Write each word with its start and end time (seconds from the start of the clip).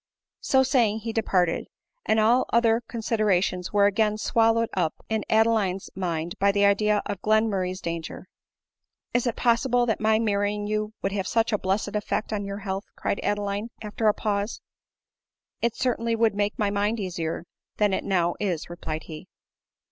So 0.39 0.63
saying 0.63 1.01
he 1.01 1.13
departed 1.13 1.67
> 1.87 2.05
and 2.07 2.19
all 2.19 2.47
other 2.51 2.81
considerations 2.87 3.71
were 3.71 3.85
again 3.85 4.17
swallowed 4.17 4.69
up 4.73 4.95
in 5.09 5.23
Adeline's 5.29 5.91
mind 5.93 6.33
by 6.39 6.51
the 6.51 6.65
idea 6.65 7.03
of 7.05 7.21
Glenmurray's 7.21 7.81
danger." 7.81 8.25
Is 9.13 9.27
it 9.27 9.35
possible 9.35 9.85
that 9.85 10.01
my 10.01 10.17
marrying 10.17 10.65
you 10.65 10.93
would 11.03 11.11
have 11.11 11.27
such 11.27 11.53
a 11.53 11.57
blessed 11.59 11.89
effect 11.95 12.33
on 12.33 12.43
your 12.45 12.57
health?" 12.65 12.85
cried 12.95 13.19
Adeline 13.21 13.69
after 13.83 14.07
a 14.07 14.13
pause. 14.15 14.59
"It 15.61 15.75
certainly 15.75 16.15
would 16.15 16.33
make 16.33 16.57
my 16.57 16.71
mind 16.71 16.99
easier 16.99 17.45
than 17.77 17.93
it 17.93 18.03
now 18.03 18.33
is," 18.39 18.71
replied 18.71 19.03
he. 19.03 19.27